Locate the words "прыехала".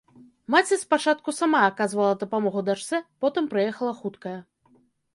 3.55-3.97